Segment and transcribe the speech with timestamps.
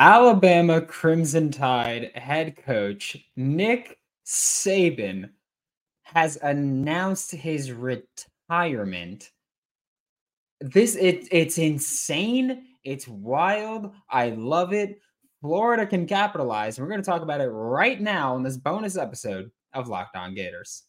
[0.00, 5.30] Alabama Crimson Tide head coach Nick Saban
[6.02, 9.30] has announced his retirement.
[10.60, 12.64] This it it's insane.
[12.82, 13.92] It's wild.
[14.10, 14.98] I love it.
[15.40, 16.76] Florida can capitalize.
[16.78, 20.16] and We're going to talk about it right now in this bonus episode of Locked
[20.16, 20.84] On Gators.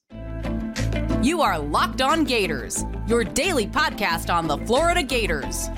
[1.21, 5.69] You are Locked On Gators, your daily podcast on the Florida Gators.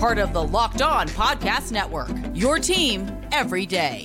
[0.00, 4.02] Part of the Locked On Podcast Network, your team every day.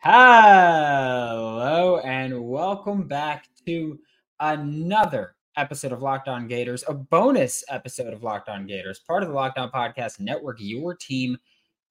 [0.00, 3.98] Hello and welcome back to
[4.40, 9.28] another episode of Locked On Gators, a bonus episode of Locked On Gators, part of
[9.28, 11.36] the Locked On Podcast Network, your team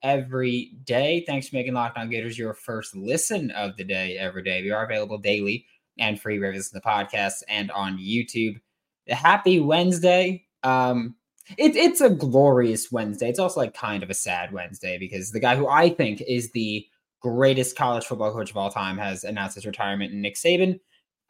[0.02, 1.24] every day.
[1.28, 4.64] Thanks for making Locked On Gators your first listen of the day every day.
[4.64, 5.66] We are available daily
[6.00, 8.60] and free wherever the podcast and on YouTube.
[9.08, 10.46] Happy Wednesday.
[10.64, 11.16] Um,
[11.58, 13.30] it, it's a glorious Wednesday.
[13.30, 16.52] It's also like kind of a sad Wednesday because the guy who I think is
[16.52, 16.86] the
[17.22, 20.80] greatest college football coach of all time has announced his retirement, Nick Saban.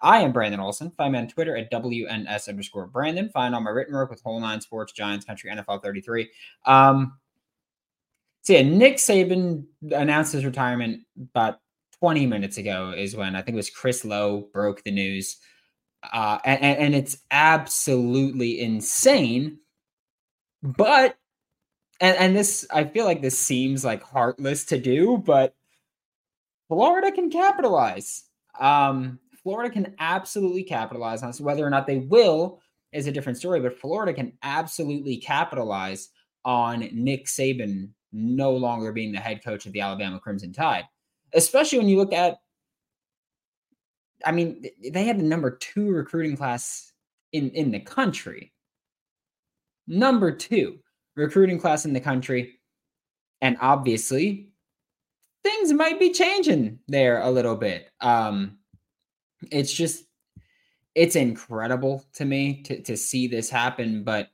[0.01, 0.91] I am Brandon Olsen.
[0.91, 3.29] Find me on Twitter at WNS underscore Brandon.
[3.29, 6.29] Find all my written work with Whole Nine Sports, Giants Country, NFL 33.
[6.65, 7.17] Um,
[8.41, 11.59] so yeah, Nick Saban announced his retirement about
[11.99, 15.37] 20 minutes ago is when I think it was Chris Low broke the news.
[16.13, 19.59] Uh, and, and it's absolutely insane.
[20.61, 21.17] But
[21.99, 25.55] and, and this I feel like this seems like heartless to do, but
[26.67, 28.25] Florida can capitalize.
[28.59, 31.39] Um, Florida can absolutely capitalize on this.
[31.39, 32.59] Whether or not they will
[32.91, 36.09] is a different story, but Florida can absolutely capitalize
[36.43, 40.83] on Nick Saban no longer being the head coach of the Alabama Crimson Tide,
[41.33, 42.41] especially when you look at.
[44.25, 46.91] I mean, they had the number two recruiting class
[47.31, 48.51] in in the country.
[49.87, 50.79] Number two
[51.15, 52.59] recruiting class in the country,
[53.41, 54.49] and obviously,
[55.41, 57.91] things might be changing there a little bit.
[58.01, 58.56] Um,
[59.51, 60.03] it's just
[60.95, 64.03] it's incredible to me to, to see this happen.
[64.03, 64.29] But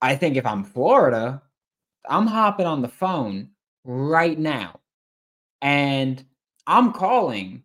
[0.00, 1.42] I think if I'm Florida,
[2.08, 3.50] I'm hopping on the phone
[3.84, 4.80] right now
[5.60, 6.24] and
[6.66, 7.62] I'm calling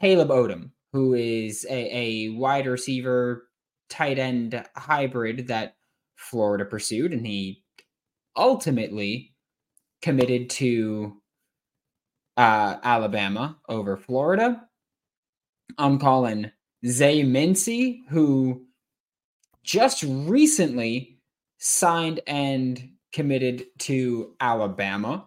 [0.00, 3.48] Caleb Odom, who is a, a wide receiver,
[3.90, 5.76] tight end hybrid that
[6.16, 7.12] Florida pursued.
[7.12, 7.64] And he
[8.36, 9.34] ultimately
[10.02, 11.20] committed to
[12.36, 14.68] uh, Alabama over Florida.
[15.78, 16.50] I'm calling
[16.86, 18.66] Zay Mincey, who
[19.62, 21.18] just recently
[21.58, 25.26] signed and committed to Alabama.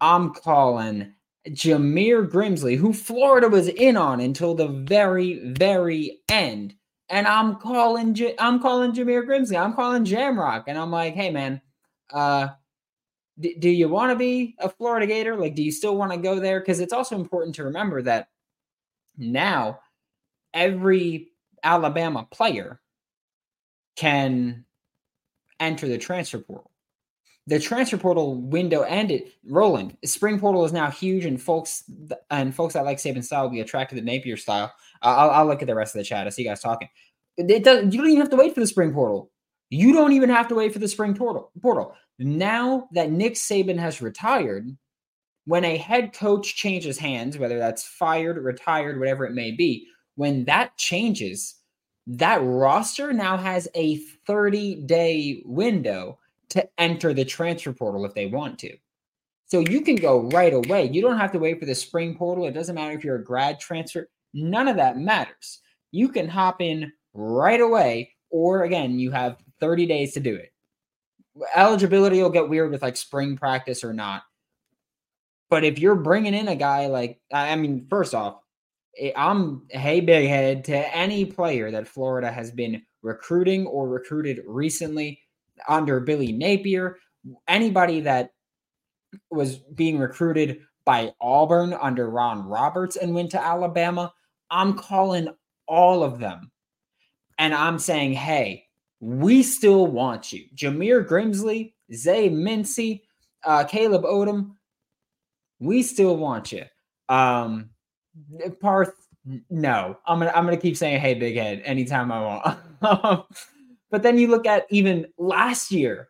[0.00, 1.14] I'm calling
[1.48, 6.74] Jameer Grimsley, who Florida was in on until the very, very end.
[7.08, 9.60] And I'm calling, J- I'm calling Jameer Grimsley.
[9.60, 11.60] I'm calling Jamrock, and I'm like, hey man,
[12.12, 12.48] uh,
[13.38, 15.36] d- do you want to be a Florida Gator?
[15.36, 16.60] Like, do you still want to go there?
[16.60, 18.28] Because it's also important to remember that
[19.20, 19.80] now,
[20.54, 21.32] every
[21.62, 22.80] Alabama player
[23.96, 24.64] can
[25.60, 26.70] enter the transfer portal.
[27.46, 29.96] The transfer portal window ended rolling.
[30.04, 31.84] Spring portal is now huge, and folks
[32.30, 34.72] and folks that like Saban style will be attracted to Napier style.
[35.02, 36.26] I'll, I'll, look at the rest of the chat.
[36.26, 36.88] I see you guys talking.
[37.36, 37.92] It does.
[37.92, 39.30] You don't even have to wait for the spring portal.
[39.70, 41.50] You don't even have to wait for the spring portal.
[41.60, 41.94] Portal.
[42.18, 44.68] Now that Nick Saban has retired,
[45.50, 49.84] when a head coach changes hands, whether that's fired, retired, whatever it may be,
[50.14, 51.56] when that changes,
[52.06, 53.96] that roster now has a
[54.28, 58.76] 30 day window to enter the transfer portal if they want to.
[59.46, 60.88] So you can go right away.
[60.88, 62.46] You don't have to wait for the spring portal.
[62.46, 65.62] It doesn't matter if you're a grad transfer, none of that matters.
[65.90, 70.52] You can hop in right away, or again, you have 30 days to do it.
[71.56, 74.22] Eligibility will get weird with like spring practice or not.
[75.50, 78.40] But if you're bringing in a guy like, I mean, first off,
[78.96, 84.42] eh, I'm hey big head to any player that Florida has been recruiting or recruited
[84.46, 85.20] recently
[85.68, 86.96] under Billy Napier,
[87.48, 88.30] anybody that
[89.30, 94.12] was being recruited by Auburn under Ron Roberts and went to Alabama,
[94.50, 95.28] I'm calling
[95.66, 96.50] all of them.
[97.38, 98.66] And I'm saying, hey,
[99.00, 100.44] we still want you.
[100.54, 103.04] Jameer Grimsley, Zay Mincey,
[103.44, 104.56] uh, Caleb Odom,
[105.60, 106.64] we still want you.
[107.08, 107.70] Um,
[108.60, 108.94] Parth,
[109.50, 112.20] no, I'm gonna I'm gonna keep saying hey big head anytime I
[112.80, 113.26] want.
[113.90, 116.08] but then you look at even last year.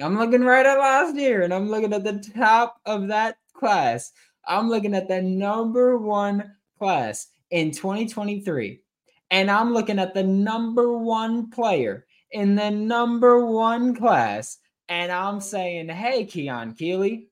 [0.00, 4.12] I'm looking right at last year, and I'm looking at the top of that class.
[4.46, 8.80] I'm looking at the number one class in 2023,
[9.30, 14.58] and I'm looking at the number one player in the number one class,
[14.88, 17.28] and I'm saying, hey, Keon Keeley,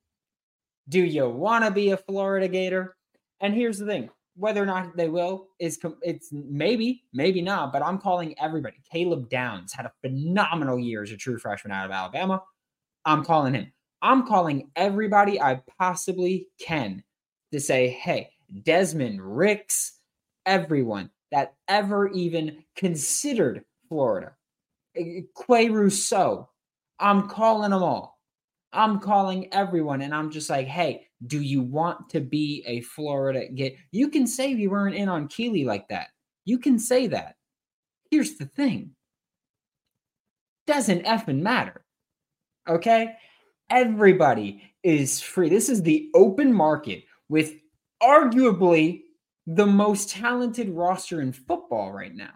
[0.89, 2.97] do you want to be a Florida Gator?
[3.41, 7.83] And here's the thing whether or not they will is it's maybe, maybe not, but
[7.83, 8.77] I'm calling everybody.
[8.91, 12.43] Caleb Downs had a phenomenal year as a true freshman out of Alabama.
[13.05, 13.73] I'm calling him.
[14.03, 17.03] I'm calling everybody I possibly can
[17.53, 18.31] to say, hey,
[18.63, 19.99] Desmond Ricks,
[20.47, 24.33] everyone that ever even considered Florida,
[25.35, 26.47] Qua Russaw,
[26.99, 28.20] I'm calling them all.
[28.73, 33.49] I'm calling everyone, and I'm just like, hey, do you want to be a Florida
[33.49, 33.77] get?
[33.91, 36.09] You can say you weren't in on Keeley like that.
[36.45, 37.37] You can say that.
[38.11, 38.91] Here's the thing.
[40.67, 41.85] Doesn't effing matter.
[42.69, 43.15] Okay?
[43.71, 45.49] Everybody is free.
[45.49, 47.55] This is the open market with
[48.03, 49.03] arguably
[49.47, 52.33] the most talented roster in football right now.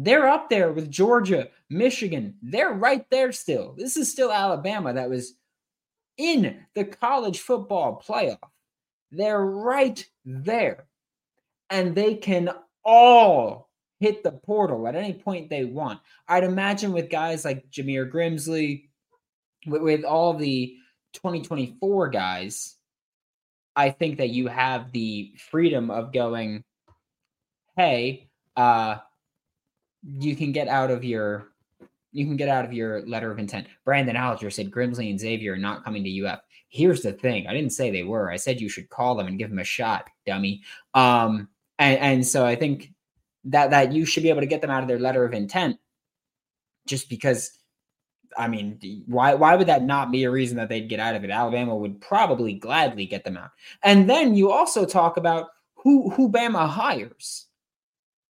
[0.00, 2.36] They're up there with Georgia, Michigan.
[2.40, 3.74] They're right there still.
[3.76, 5.34] This is still Alabama that was
[6.16, 8.38] in the college football playoff.
[9.10, 10.86] They're right there.
[11.68, 12.50] And they can
[12.84, 13.68] all
[13.98, 15.98] hit the portal at any point they want.
[16.28, 18.84] I'd imagine with guys like Jameer Grimsley,
[19.66, 20.76] with, with all the
[21.14, 22.76] 2024 guys,
[23.74, 26.62] I think that you have the freedom of going,
[27.76, 28.98] hey, uh,
[30.02, 31.48] you can get out of your
[32.12, 33.66] you can get out of your letter of intent.
[33.84, 36.40] Brandon Alger said Grimsley and Xavier are not coming to UF.
[36.70, 37.46] Here's the thing.
[37.46, 38.30] I didn't say they were.
[38.30, 40.62] I said you should call them and give them a shot, dummy.
[40.94, 41.48] Um,
[41.78, 42.92] and, and so I think
[43.44, 45.78] that that you should be able to get them out of their letter of intent
[46.86, 47.58] just because
[48.36, 51.24] I mean, why why would that not be a reason that they'd get out of
[51.24, 51.30] it?
[51.30, 53.50] Alabama would probably gladly get them out.
[53.82, 57.47] And then you also talk about who who Bama hires.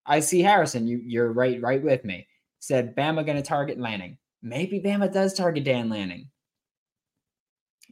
[0.06, 2.26] I see Harrison, you you're right right with me
[2.64, 4.16] said Bama going to target Lanning.
[4.42, 6.30] Maybe Bama does target Dan Lanning.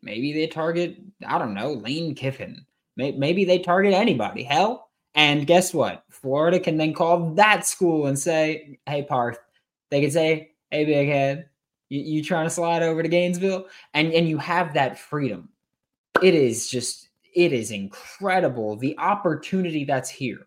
[0.03, 2.64] Maybe they target, I don't know, Lane Kiffin.
[2.97, 4.43] Maybe they target anybody.
[4.43, 4.91] Hell.
[5.14, 6.05] And guess what?
[6.11, 9.38] Florida can then call that school and say, hey, Parth.
[9.91, 11.49] They could say, hey, big head,
[11.91, 13.67] you, you trying to slide over to Gainesville?
[13.93, 15.50] And, and you have that freedom.
[16.23, 20.47] It is just, it is incredible the opportunity that's here.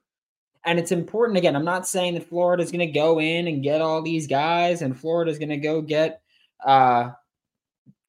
[0.65, 1.55] And it's important again.
[1.55, 4.81] I'm not saying that Florida is going to go in and get all these guys,
[4.81, 6.21] and Florida is going to go get
[6.65, 7.11] uh,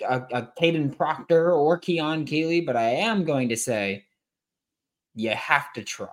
[0.08, 4.04] a, a Kadyn Proctor or Keon Keeley, but I am going to say
[5.14, 6.08] you have to try.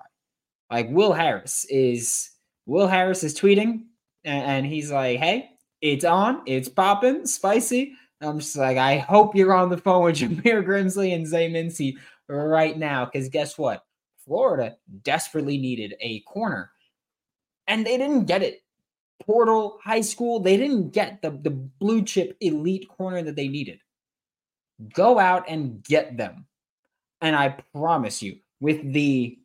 [0.71, 2.31] Like Will Harris is
[2.65, 3.83] Will Harris is tweeting,
[4.23, 5.51] and, and he's like, "Hey,
[5.81, 10.15] it's on, it's popping, spicy." I'm just like, I hope you're on the phone with
[10.17, 11.97] Jameer Grimsley and Zay Mincey
[12.27, 13.83] right now, because guess what?
[14.25, 16.71] Florida desperately needed a corner,
[17.67, 18.61] and they didn't get it.
[19.25, 23.79] Portal, high school, they didn't get the, the blue chip elite corner that they needed.
[24.93, 26.47] Go out and get them.
[27.21, 29.37] And I promise you, with the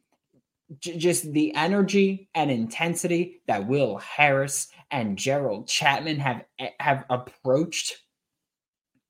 [0.81, 7.05] j- just the energy and intensity that Will Harris and Gerald Chatman have eh, have
[7.11, 7.99] approached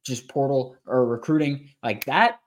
[0.04, 2.40] just portal or recruiting like that,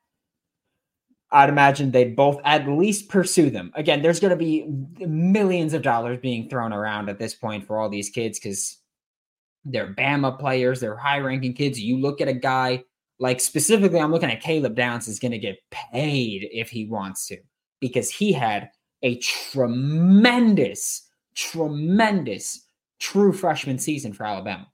[1.31, 3.71] I'd imagine they'd both at least pursue them.
[3.75, 4.65] Again, there's going to be
[5.05, 8.79] millions of dollars being thrown around at this point for all these kids because
[9.63, 11.79] they're Bama players, they're high ranking kids.
[11.79, 12.83] You look at a guy
[13.19, 17.27] like specifically, I'm looking at Caleb Downs is going to get paid if he wants
[17.27, 17.37] to
[17.79, 18.71] because he had
[19.03, 22.65] a tremendous, tremendous
[22.99, 24.67] true freshman season for Alabama.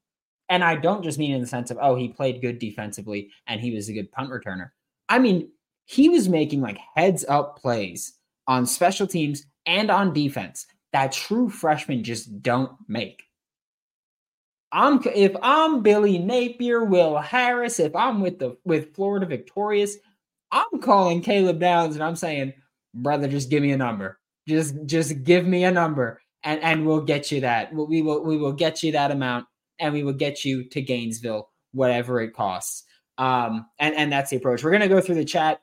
[0.50, 3.60] And I don't just mean in the sense of, oh, he played good defensively and
[3.60, 4.70] he was a good punt returner.
[5.10, 5.50] I mean,
[5.88, 8.14] he was making like heads up plays
[8.46, 13.24] on special teams and on defense that true freshmen just don't make.
[14.72, 19.96] I'm if I'm Billy Napier, Will Harris, if I'm with the with Florida Victorious,
[20.52, 22.54] I'm calling Caleb Downs and I'm saying,
[22.94, 24.20] brother, just give me a number.
[24.48, 27.74] Just just give me a number and and we'll get you that.
[27.74, 29.46] We will we will get you that amount
[29.80, 32.84] and we will get you to Gainesville, whatever it costs.
[33.18, 34.64] Um, and and that's the approach.
[34.66, 35.62] We're gonna go through the chat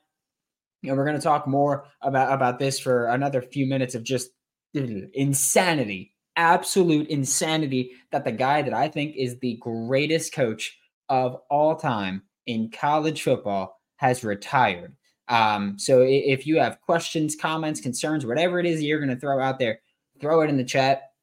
[0.87, 4.29] and we're going to talk more about about this for another few minutes of just
[4.73, 10.77] insanity absolute insanity that the guy that i think is the greatest coach
[11.09, 14.95] of all time in college football has retired.
[15.27, 19.41] Um, so if you have questions comments concerns whatever it is you're going to throw
[19.41, 19.79] out there
[20.21, 21.13] throw it in the chat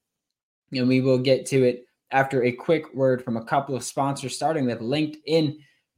[0.73, 4.35] and we will get to it after a quick word from a couple of sponsors
[4.35, 5.57] starting with linkedin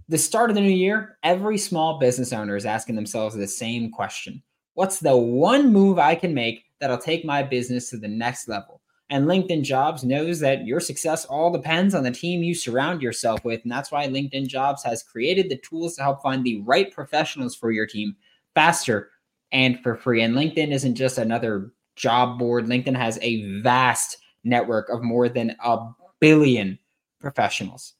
[0.08, 3.90] the start of the new year, every small business owner is asking themselves the same
[3.90, 4.42] question
[4.74, 8.80] What's the one move I can make that'll take my business to the next level?
[9.10, 13.44] And LinkedIn Jobs knows that your success all depends on the team you surround yourself
[13.44, 13.62] with.
[13.62, 17.54] And that's why LinkedIn Jobs has created the tools to help find the right professionals
[17.54, 18.16] for your team
[18.54, 19.10] faster
[19.52, 20.22] and for free.
[20.22, 25.54] And LinkedIn isn't just another job board, LinkedIn has a vast network of more than
[25.62, 25.78] a
[26.18, 26.78] billion
[27.20, 27.94] professionals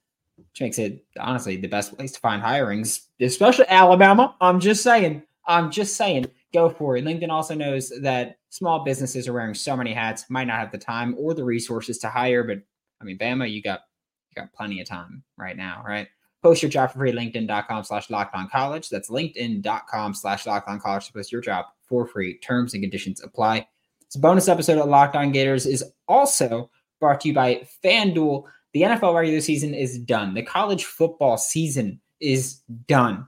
[0.55, 4.37] which makes it honestly the best place to find hirings, especially Alabama.
[4.41, 5.25] I'm just saying.
[5.49, 6.27] I'm just saying.
[6.53, 7.05] Go for it.
[7.05, 10.79] LinkedIn also knows that small businesses are wearing so many hats, might not have the
[10.79, 12.45] time or the resources to hire.
[12.45, 12.59] But
[13.01, 13.81] I mean, Bama, you got
[14.31, 16.07] you got plenty of time right now, right?
[16.41, 18.89] Post your job for free, LinkedIn.com slash locked on college.
[18.91, 22.39] That's LinkedIn.com slash locked on college to post your job for free.
[22.39, 23.67] Terms and conditions apply.
[24.03, 26.71] This bonus episode of Locked On Gators is also
[27.01, 28.45] brought to you by FanDuel.
[28.75, 30.35] The NFL regular season is done.
[30.35, 33.27] The college football season is done.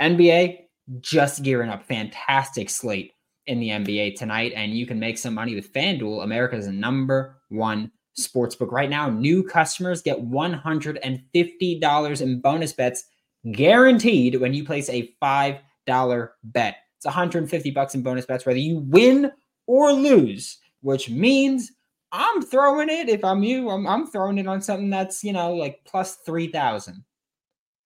[0.00, 0.60] NBA
[1.00, 1.84] just gearing up.
[1.86, 3.10] Fantastic slate
[3.46, 4.52] in the NBA tonight.
[4.54, 8.70] And you can make some money with FanDuel, America's number one sportsbook.
[8.70, 13.04] Right now, new customers get $150 in bonus bets
[13.52, 16.76] guaranteed when you place a $5 bet.
[16.96, 19.30] It's 150 bucks in bonus bets, whether you win
[19.66, 21.70] or lose, which means
[22.16, 23.08] I'm throwing it.
[23.08, 27.04] If I'm you, I'm, I'm throwing it on something that's, you know, like plus 3,000.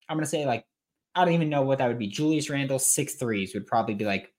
[0.08, 0.66] I'm going to say, like,
[1.14, 2.08] I don't even know what that would be.
[2.08, 4.30] Julius Randle, six threes would probably be like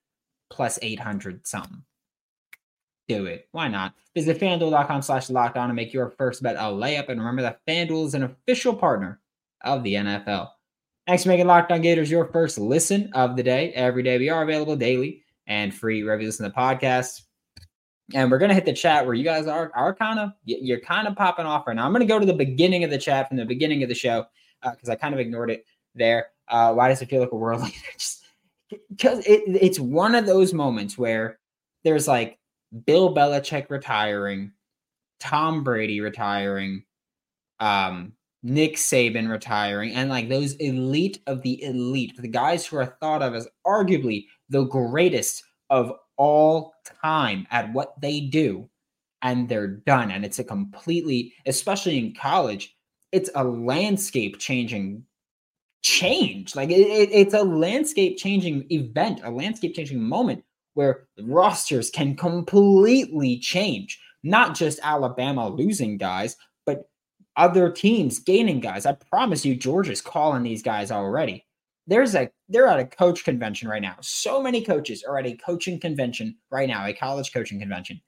[0.52, 1.82] plus 800 something.
[3.08, 3.48] Do it.
[3.52, 3.96] Why not?
[4.14, 7.10] Visit fanduel.com slash locked on and make your first bet a layup.
[7.10, 9.20] And remember that FanDuel is an official partner
[9.62, 10.50] of the NFL.
[11.08, 13.72] Thanks for making Locked On Gators your first listen of the day.
[13.72, 17.24] Every day we are available daily and free wherever you listen to the podcast
[18.14, 21.08] and we're gonna hit the chat where you guys are are kind of you're kind
[21.08, 21.86] of popping off right now.
[21.86, 24.26] I'm gonna go to the beginning of the chat from the beginning of the show
[24.64, 26.28] because uh, I kind of ignored it there.
[26.48, 27.76] Uh, why does it feel like a world leader?
[28.90, 31.40] because it, it's one of those moments where
[31.84, 32.38] there's like
[32.86, 34.52] Bill Belichick retiring,
[35.20, 36.84] Tom Brady retiring,
[37.60, 38.14] um,
[38.44, 43.22] Nick Saban retiring, and like those elite of the elite, the guys who are thought
[43.22, 48.70] of as arguably the greatest of all time at what they do
[49.24, 50.12] and they're done.
[50.12, 52.76] And it's a completely, especially in college,
[53.12, 55.04] it's a landscape changing
[55.82, 56.56] change.
[56.56, 62.16] Like it, it, it's a landscape changing event, a landscape changing moment where rosters can
[62.16, 64.00] completely change.
[64.22, 66.36] Not just Alabama losing guys,
[66.66, 66.90] but
[67.38, 68.86] other teams gaining guys.
[68.86, 71.46] I promise you, Georgia's calling these guys already
[71.90, 73.96] there's a they're at a coach convention right now.
[74.02, 78.00] So many coaches are at a coaching convention right now, a college coaching convention.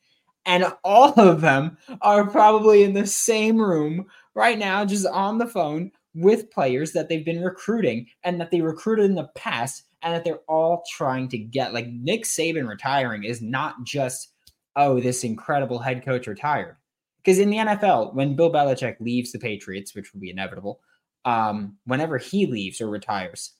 [0.46, 5.48] And all of them are probably in the same room right now, just on the
[5.48, 10.14] phone with players that they've been recruiting and that they recruited in the past and
[10.14, 11.74] that they're all trying to get.
[11.74, 14.34] Like Nick Saban retiring is not just,
[14.76, 16.78] oh, this incredible head coach retired.
[17.24, 20.80] Because in the NFL, when Bill Belichick leaves the Patriots, which will be inevitable,
[21.24, 23.54] um, whenever he leaves or retires,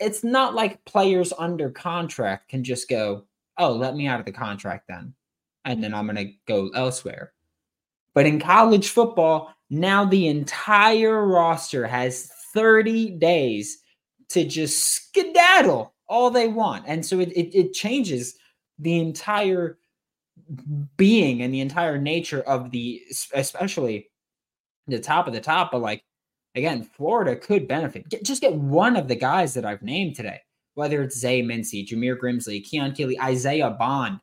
[0.00, 3.24] it's not like players under contract can just go,
[3.58, 5.14] oh, let me out of the contract then.
[5.64, 7.32] And then I'm going to go elsewhere.
[8.14, 13.78] But in college football, now the entire roster has 30 days
[14.30, 16.84] to just skedaddle all they want.
[16.88, 18.36] And so it, it, it changes
[18.78, 19.78] the entire
[20.96, 23.02] being and the entire nature of the,
[23.34, 24.10] especially
[24.88, 26.02] the top of the top, but like
[26.54, 28.08] again, Florida could benefit.
[28.08, 30.40] Get, just get one of the guys that I've named today,
[30.74, 34.20] whether it's Zay Mincey, Jameer Grimsley, Keon Keeley, Isaiah Bond,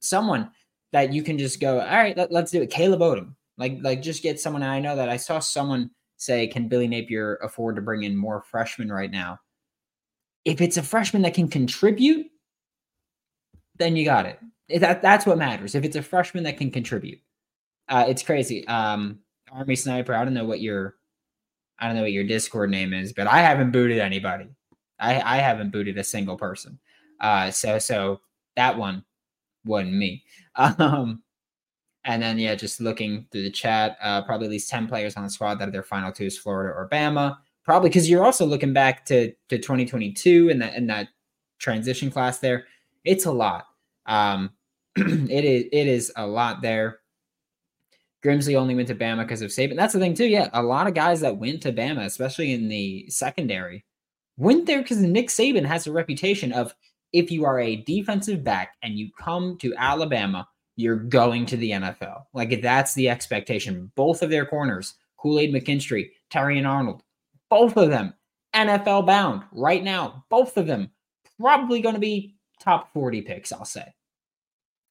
[0.00, 0.50] someone
[0.92, 2.70] that you can just go, all right, let, us do it.
[2.70, 4.62] Caleb Odom, like, like just get someone.
[4.62, 8.42] I know that I saw someone say, can Billy Napier afford to bring in more
[8.42, 9.38] freshmen right now?
[10.44, 12.26] If it's a freshman that can contribute,
[13.78, 14.38] then you got it.
[14.80, 15.74] That that's what matters.
[15.74, 17.18] If it's a freshman that can contribute,
[17.88, 18.66] uh, it's crazy.
[18.66, 19.20] Um,
[19.52, 20.94] Army Sniper, I don't know what your
[21.78, 24.48] I don't know what your Discord name is, but I haven't booted anybody.
[24.98, 26.78] I, I haven't booted a single person.
[27.20, 28.20] Uh, so so
[28.56, 29.04] that one
[29.64, 30.24] wasn't me.
[30.58, 31.22] Um,
[32.06, 35.24] and then yeah, just looking through the chat, uh, probably at least ten players on
[35.24, 37.36] the squad that are their final two is Florida or Bama.
[37.64, 41.08] Probably because you're also looking back to to 2022 and that and that
[41.58, 42.64] transition class there.
[43.04, 43.66] It's a lot.
[44.06, 44.50] Um,
[44.96, 47.00] it is it is a lot there.
[48.26, 49.76] Grimsley only went to Bama because of Saban.
[49.76, 50.26] That's the thing too.
[50.26, 53.84] Yeah, a lot of guys that went to Bama, especially in the secondary,
[54.36, 56.74] went there because Nick Saban has a reputation of
[57.12, 61.70] if you are a defensive back and you come to Alabama, you're going to the
[61.70, 62.24] NFL.
[62.34, 63.92] Like that's the expectation.
[63.94, 67.02] Both of their corners, Kool Aid McKinstry, Terrion Arnold,
[67.48, 68.14] both of them
[68.54, 70.24] NFL bound right now.
[70.28, 70.90] Both of them
[71.40, 73.94] probably going to be top 40 picks, I'll say.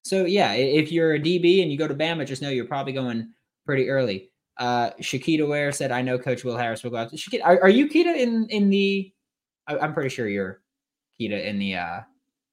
[0.05, 2.93] So yeah, if you're a DB and you go to Bama, just know you're probably
[2.93, 3.33] going
[3.65, 4.29] pretty early.
[4.57, 7.69] Uh, Shakita Ware said, "I know Coach Will Harris will go out." Shakita, are, are
[7.69, 9.11] you Kita in in the?
[9.67, 10.61] I, am pretty sure you're
[11.19, 12.01] Kita in the uh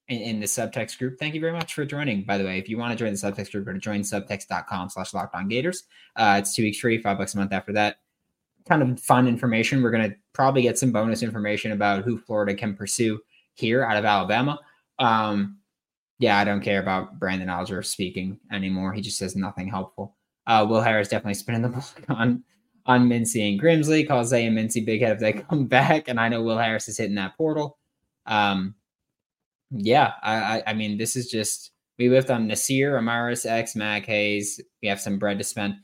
[0.08, 1.18] in, in, the subtext group.
[1.18, 2.24] Thank you very much for joining.
[2.24, 5.12] By the way, if you want to join the subtext group, go to joinsubtext.com slash
[5.12, 5.84] lockdown gators.
[6.16, 7.98] Uh, it's two weeks free, five bucks a month after that.
[8.66, 9.82] Kind of fun information.
[9.82, 13.20] We're gonna probably get some bonus information about who Florida can pursue
[13.52, 14.58] here out of Alabama.
[14.98, 15.58] Um,
[16.18, 18.92] yeah, I don't care about Brandon Alger speaking anymore.
[18.92, 20.16] He just says nothing helpful.
[20.46, 22.44] Uh, Will Harris definitely spinning the ball on
[22.86, 24.06] on Mincey and Grimsley.
[24.06, 26.08] Calls Zay and Mincey big head if they come back.
[26.08, 27.78] And I know Will Harris is hitting that portal.
[28.26, 28.74] Um,
[29.70, 34.06] yeah, I, I, I mean, this is just we lift on Nasir, Amaris, X, Mac
[34.06, 34.60] Hayes.
[34.82, 35.76] We have some bread to spend.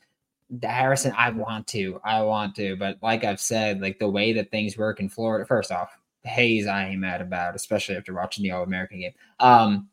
[0.50, 4.32] The Harrison, I want to, I want to, but like I've said, like the way
[4.32, 5.44] that things work in Florida.
[5.44, 9.12] First off, Hayes, I ain't mad about, especially after watching the All American game.
[9.40, 9.88] Um,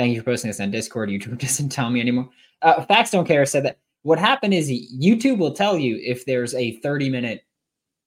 [0.00, 1.10] thank you for posting this on Discord.
[1.10, 2.30] YouTube doesn't tell me anymore.
[2.62, 6.54] Uh, Facts don't care said that what happened is YouTube will tell you if there's
[6.54, 7.42] a 30 minute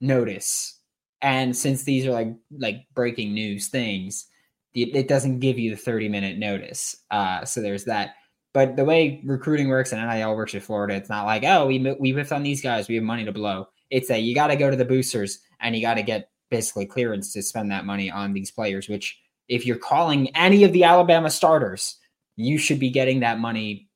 [0.02, 0.80] notice.
[1.22, 4.26] And since these are like like breaking news things,
[4.74, 6.96] it doesn't give you the 30 minute notice.
[7.12, 8.16] Uh, so there's that.
[8.54, 11.96] But the way recruiting works and NIL works in Florida, it's not like, oh, we
[12.00, 13.68] we whiffed on these guys, we have money to blow.
[13.92, 16.88] It's that you got to go to the boosters and you got to get basically
[16.88, 18.90] clearance to spend that money on these players.
[18.90, 21.98] Which, if you're calling any of the Alabama starters,
[22.36, 23.90] you should be getting that money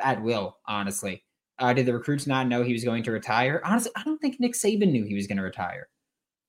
[0.00, 0.58] at will.
[0.66, 1.24] Honestly,
[1.58, 3.60] uh, did the recruits not know he was going to retire?
[3.64, 5.88] Honestly, I don't think Nick Saban knew he was going to retire.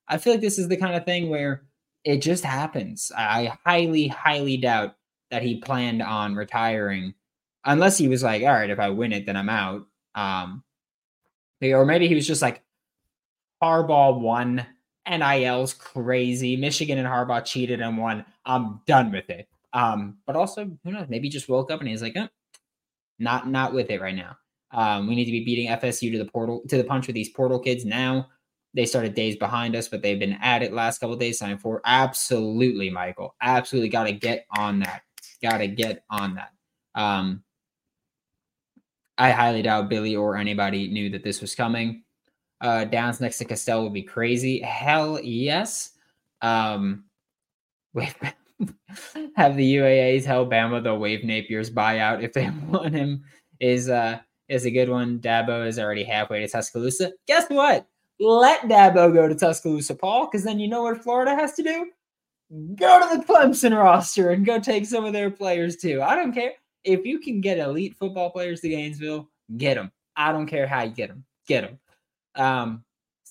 [0.07, 1.63] I feel like this is the kind of thing where
[2.03, 3.11] it just happens.
[3.15, 4.95] I highly, highly doubt
[5.31, 7.13] that he planned on retiring,
[7.65, 10.63] unless he was like, "All right, if I win it, then I'm out." Um,
[11.61, 12.63] or maybe he was just like,
[13.61, 14.65] Harbaugh won,
[15.07, 16.55] NIL's crazy.
[16.55, 18.25] Michigan and Harbaugh cheated and won.
[18.49, 19.47] I'm done with it.
[19.73, 21.07] Um, but also, who knows?
[21.07, 22.27] Maybe just woke up and he's like, eh,
[23.19, 24.37] not not with it right now.
[24.71, 27.29] Um, we need to be beating FSU to the portal to the punch with these
[27.29, 28.27] portal kids now.
[28.73, 31.39] They started days behind us, but they've been at it last couple days.
[31.39, 33.35] Sign for absolutely, Michael.
[33.41, 35.01] Absolutely, got to get on that.
[35.41, 36.51] Got to get on that.
[36.99, 37.43] Um,
[39.17, 42.03] I highly doubt Billy or anybody knew that this was coming.
[42.61, 44.61] Uh, Downs next to Castell would be crazy.
[44.61, 45.91] Hell yes.
[46.41, 47.05] Um,
[47.93, 48.13] wait,
[49.35, 53.23] have the UAA tell Bama they'll waive Napier's buyout if they want him
[53.59, 55.19] is uh is a good one.
[55.19, 57.11] Dabo is already halfway to Tuscaloosa.
[57.27, 57.87] Guess what?
[58.19, 61.87] Let Dabo go to Tuscaloosa, Paul, because then you know what Florida has to do?
[62.75, 66.01] Go to the Clemson roster and go take some of their players too.
[66.01, 66.53] I don't care.
[66.83, 69.91] If you can get elite football players to Gainesville, get them.
[70.15, 71.23] I don't care how you get them.
[71.47, 71.79] Get them.
[72.35, 72.83] Um,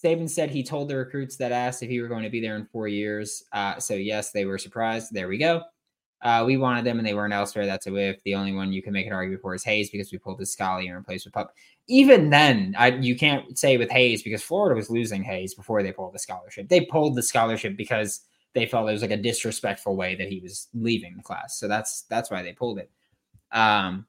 [0.02, 2.56] Saban said he told the recruits that asked if he were going to be there
[2.56, 3.44] in four years.
[3.52, 5.12] Uh, so, yes, they were surprised.
[5.12, 5.62] There we go.
[6.20, 7.64] Uh, we wanted them and they weren't elsewhere.
[7.64, 8.22] That's a whiff.
[8.24, 10.46] The only one you can make an argument for is Hayes because we pulled the
[10.46, 11.54] Scully and replaced with Pup.
[11.86, 15.92] Even then, I, you can't say with Hayes because Florida was losing Hayes before they
[15.92, 16.68] pulled the scholarship.
[16.68, 18.22] They pulled the scholarship because
[18.54, 21.58] they felt it was like a disrespectful way that he was leaving the class.
[21.58, 22.90] So that's that's why they pulled it.
[23.52, 24.06] Um,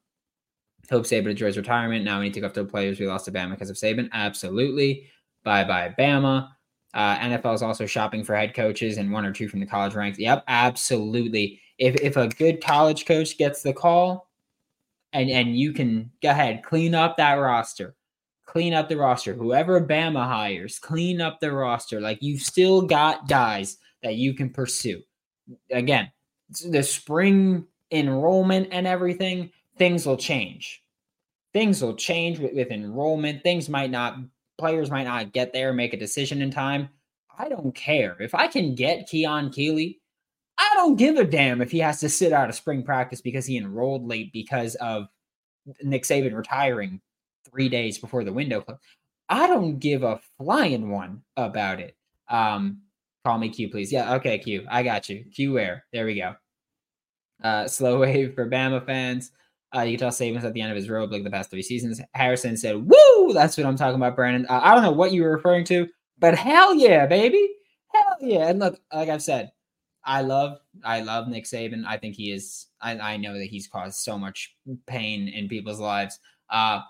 [0.90, 2.04] hope Saban enjoys retirement.
[2.04, 4.10] Now we need to go after the players we lost to Bama because of Saban.
[4.12, 5.08] Absolutely.
[5.44, 6.50] Bye bye Bama.
[6.94, 9.94] Uh, NFL is also shopping for head coaches and one or two from the college
[9.94, 10.18] ranks.
[10.18, 11.62] Yep, absolutely.
[11.78, 14.30] If if a good college coach gets the call
[15.14, 17.96] and and you can go ahead clean up that roster.
[18.46, 19.34] Clean up the roster.
[19.34, 22.02] Whoever bama hires clean up the roster.
[22.02, 25.02] Like you've still got guys that you can pursue.
[25.72, 26.12] Again
[26.66, 30.84] the spring enrollment and everything things will change.
[31.54, 33.44] Things will change with, with enrollment.
[33.44, 34.18] Things might not
[34.60, 36.90] players might not get there make a decision in time
[37.38, 40.00] i don't care if i can get keon keeley
[40.60, 43.46] I don't give a damn if he has to sit out of spring practice because
[43.46, 45.08] he enrolled late because of
[45.82, 47.00] Nick Saban retiring
[47.50, 48.82] three days before the window closed.
[49.30, 51.96] I don't give a flying one about it.
[52.28, 52.82] Um,
[53.26, 53.92] call me Q, please.
[53.92, 54.66] Yeah, okay, Q.
[54.70, 55.24] I got you.
[55.34, 55.86] Q where?
[55.94, 56.36] There we go.
[57.42, 59.32] Uh, slow wave for Bama fans.
[59.76, 61.62] Uh, you can tell Saban's at the end of his road like the past three
[61.62, 62.02] seasons.
[62.14, 64.48] Harrison said, "Woo!" That's what I'm talking about, Brandon.
[64.50, 67.48] Uh, I don't know what you were referring to, but hell yeah, baby,
[67.94, 68.48] hell yeah!
[68.50, 69.52] And look, like I've said,
[70.04, 71.86] I love I love Nick Saban.
[71.86, 74.56] I think he is I, I know that he's caused so much
[74.88, 76.20] pain in people's lives.
[76.50, 76.82] Uh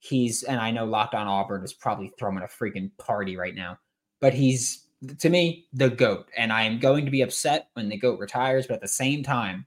[0.00, 3.78] he's and I know Locked On Auburn is probably throwing a freaking party right now.
[4.20, 4.86] But he's
[5.18, 6.28] to me the GOAT.
[6.36, 9.22] And I am going to be upset when the GOAT retires, but at the same
[9.22, 9.66] time,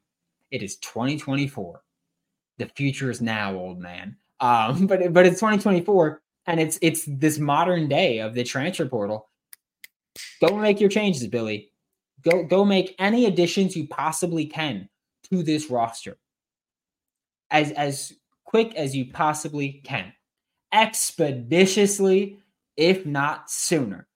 [0.51, 1.81] it is 2024.
[2.57, 4.17] The future is now, old man.
[4.39, 9.29] Um, but but it's 2024 and it's it's this modern day of the transfer portal
[10.41, 11.71] go make your changes, Billy.
[12.23, 14.89] Go go make any additions you possibly can
[15.31, 16.17] to this roster.
[17.49, 20.13] As as quick as you possibly can.
[20.73, 22.39] Expeditiously,
[22.77, 24.07] if not sooner.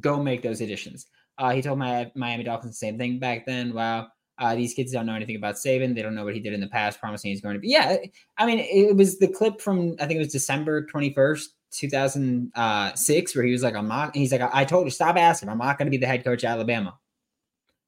[0.00, 1.06] Go make those additions.
[1.38, 3.74] Uh, he told my Miami Dolphins the same thing back then.
[3.74, 4.08] Wow.
[4.38, 5.94] Uh, these kids don't know anything about Saban.
[5.94, 7.68] They don't know what he did in the past, promising he's going to be.
[7.68, 7.96] Yeah,
[8.38, 11.88] I mean, it was the clip from I think it was December twenty first, two
[11.88, 12.50] thousand
[12.96, 15.48] six, where he was like, "I'm not." He's like, "I told you, stop asking.
[15.48, 16.98] I'm not going to be the head coach at Alabama."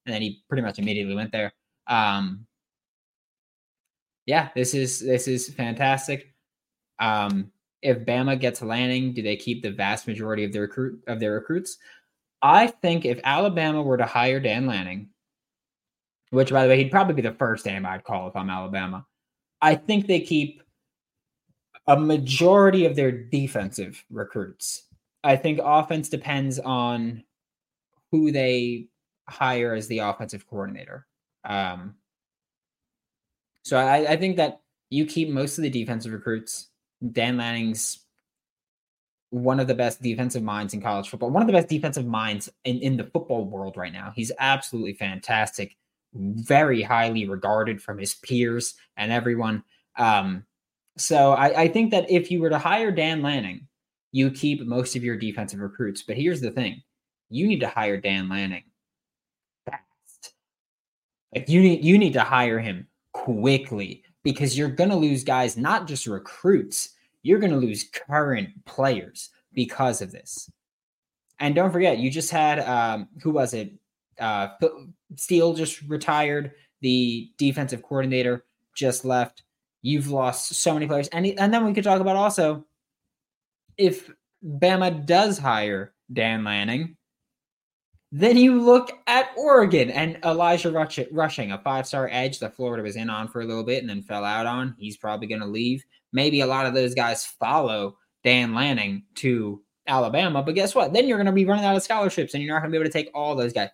[0.07, 1.53] And then he pretty much immediately went there.
[1.87, 2.47] Um,
[4.27, 6.35] yeah, this is this is fantastic.
[6.99, 7.51] Um,
[7.83, 11.33] if Bama gets Lanning, do they keep the vast majority of their recruit of their
[11.33, 11.79] recruits?
[12.43, 15.09] I think if Alabama were to hire Dan Lanning,
[16.35, 19.07] which by the way, he'd probably be the first name I'd call if I'm Alabama.
[19.63, 20.63] I think they keep
[21.87, 24.85] a majority of their defensive recruits.
[25.23, 27.25] I think offense depends on
[28.11, 28.89] who they
[29.29, 31.07] hire as the offensive coordinator.
[31.45, 31.95] Um,
[33.63, 36.69] so I, I think that you keep most of the defensive recruits.
[37.13, 38.01] Dan Lanning's
[39.31, 42.49] one of the best defensive minds in college football, one of the best defensive minds
[42.65, 44.13] in, in the football world right now.
[44.15, 45.77] He's absolutely fantastic
[46.15, 49.63] very highly regarded from his peers and everyone.
[49.97, 50.45] Um,
[50.97, 53.67] so I, I think that if you were to hire Dan Lanning,
[54.13, 56.03] you keep most of your defensive recruits.
[56.03, 56.83] But here's the thing:
[57.31, 58.63] you need to hire Dan Lanning
[59.67, 60.35] fast.
[61.35, 65.87] Like you need you need to hire him quickly because you're to lose guys, not
[65.87, 66.91] just recruits.
[67.23, 70.51] You're to lose current players because of this.
[71.41, 73.73] And don't forget, you just had um, who was it?
[74.19, 74.49] Uh,
[75.17, 76.53] Steele just retired.
[76.81, 79.43] The defensive coordinator just left.
[79.83, 81.09] You've lost so many players.
[81.09, 82.65] And, and then we could talk about also
[83.77, 84.11] if
[84.45, 86.97] Bama does hire Dan Lanning,
[88.13, 90.71] then you look at Oregon and Elijah
[91.11, 93.91] Rushing, a five star edge that Florida was in on for a little bit and
[93.91, 94.77] then fell out on.
[94.79, 95.85] He's probably going to leave.
[96.13, 100.93] Maybe a lot of those guys follow Dan Lanning to Alabama, but guess what?
[100.93, 102.81] Then you're going to be running out of scholarships and you're not going to be
[102.81, 103.71] able to take all those guys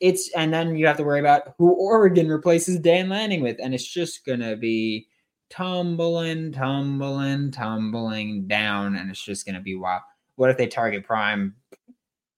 [0.00, 3.74] it's and then you have to worry about who Oregon replaces Dan Lanning with, and
[3.74, 5.06] it's just gonna be
[5.50, 10.00] tumbling, tumbling, tumbling down, and it's just gonna be wow.
[10.36, 11.54] What if they target Prime?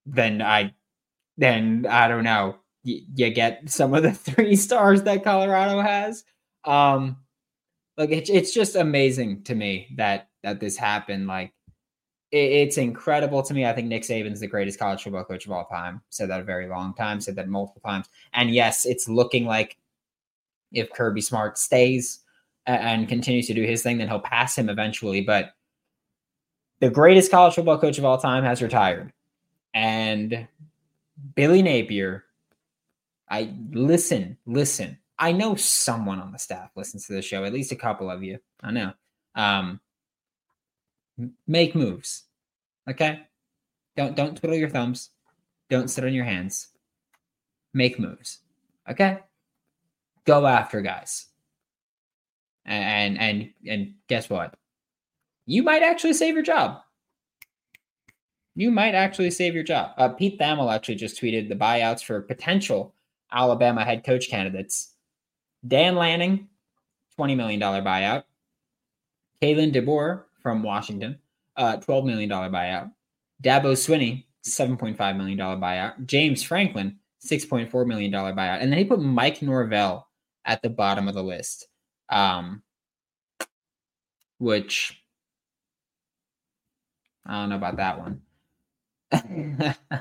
[0.05, 0.75] Then I,
[1.39, 2.57] then I don't know.
[2.85, 6.25] You, you get some of the three stars that Colorado has.
[6.65, 7.19] Um,
[7.97, 11.27] like it's it's just amazing to me that that this happened.
[11.27, 11.53] Like
[12.33, 13.65] it's incredible to me.
[13.67, 16.03] I think Nick Saban's the greatest college football coach of all time.
[16.11, 18.09] Said that a very long time, said that multiple times.
[18.33, 19.77] And yes, it's looking like
[20.73, 22.21] if Kirby Smart stays
[22.67, 25.21] and continues to do his thing, then he'll pass him eventually.
[25.21, 25.55] But
[26.81, 29.13] the greatest college football coach of all time has retired.
[29.73, 30.49] And
[31.35, 32.25] Billy Napier,
[33.31, 34.99] I listen, listen.
[35.19, 38.23] I know someone on the staff listens to the show, at least a couple of
[38.23, 38.39] you.
[38.63, 38.93] I know.
[39.35, 39.81] Um,
[41.47, 42.25] make moves.
[42.89, 43.21] Okay?
[43.97, 45.11] Don't don't twiddle your thumbs.
[45.71, 46.69] Don't sit on your hands.
[47.75, 48.41] Make moves.
[48.89, 49.19] Okay?
[50.25, 51.27] Go after guys.
[52.65, 54.55] And and and guess what?
[55.47, 56.81] You might actually save your job.
[58.57, 59.93] You might actually save your job.
[59.99, 62.95] Uh, Pete Thamel actually just tweeted the buyouts for potential
[63.31, 64.95] Alabama head coach candidates.
[65.67, 66.49] Dan Lanning,
[67.19, 68.25] $20 million buyout.
[69.43, 71.19] Kalen DeBoer, from Washington,
[71.57, 72.93] uh, $12 million buyout.
[73.43, 76.07] Dabo Swinney, $7.5 million buyout.
[76.07, 78.63] James Franklin, $6.4 million buyout.
[78.63, 80.07] And then he put Mike Norvell
[80.45, 81.67] at the bottom of the list,
[82.11, 82.63] um,
[84.39, 85.03] which
[87.27, 89.75] I don't know about that one.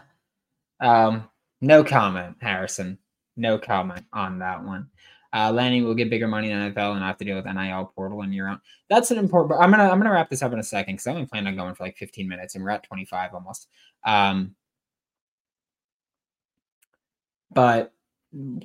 [0.80, 1.28] um,
[1.60, 3.00] no comment, Harrison.
[3.36, 4.92] No comment on that one.
[5.34, 7.92] Uh, Lanning will get bigger money in NFL and I have to deal with NIL
[7.96, 8.62] portal and year on.
[8.90, 9.60] That's an important.
[9.62, 11.76] I'm gonna I'm gonna wrap this up in a second because I'm planning on going
[11.76, 13.68] for like 15 minutes and we're at 25 almost.
[14.06, 14.56] Um,
[17.54, 17.94] but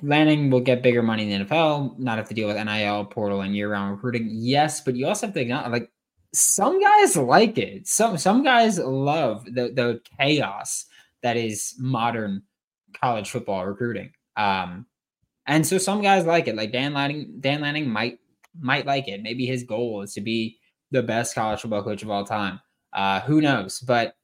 [0.01, 3.41] Lanning will get bigger money in the NFL, not have to deal with NIL portal
[3.41, 4.27] and year-round recruiting.
[4.29, 5.89] Yes, but you also have to like
[6.33, 7.87] some guys like it.
[7.87, 10.85] Some some guys love the the chaos
[11.23, 12.43] that is modern
[12.99, 14.11] college football recruiting.
[14.35, 14.85] Um,
[15.47, 16.55] and so some guys like it.
[16.55, 18.19] Like Dan Lanning, Dan Lanning might
[18.59, 19.21] might like it.
[19.21, 20.59] Maybe his goal is to be
[20.91, 22.59] the best college football coach of all time.
[22.93, 23.79] Uh, who knows?
[23.79, 24.15] But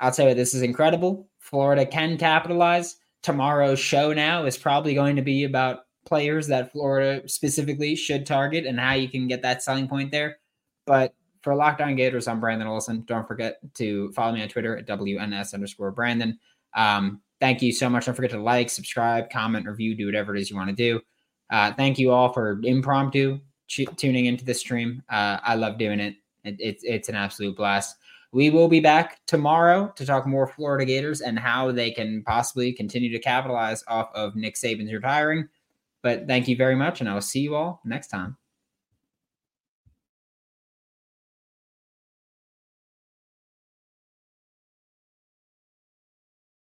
[0.00, 1.28] I'll tell you, this is incredible.
[1.38, 2.96] Florida can capitalize.
[3.22, 8.66] Tomorrow's show now is probably going to be about players that Florida specifically should target
[8.66, 10.38] and how you can get that selling point there.
[10.86, 13.04] But for Locked On Gators, I'm Brandon Olsen.
[13.06, 16.38] Don't forget to follow me on Twitter at WNS underscore Brandon.
[16.74, 18.06] Um, thank you so much.
[18.06, 21.00] Don't forget to like, subscribe, comment, review, do whatever it is you want to do.
[21.50, 25.02] Uh, thank you all for impromptu tuning into the stream.
[25.08, 26.16] Uh, I love doing it.
[26.44, 26.56] it.
[26.58, 27.96] It's it's an absolute blast.
[28.32, 32.72] We will be back tomorrow to talk more Florida Gators and how they can possibly
[32.72, 35.48] continue to capitalize off of Nick Saban's retiring.
[36.02, 38.36] But thank you very much, and I will see you all next time.